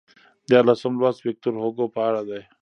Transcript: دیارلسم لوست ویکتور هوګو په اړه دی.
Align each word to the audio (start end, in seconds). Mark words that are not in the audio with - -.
دیارلسم 0.49 0.93
لوست 1.01 1.19
ویکتور 1.21 1.53
هوګو 1.61 1.85
په 1.93 1.99
اړه 2.07 2.21
دی. 2.29 2.41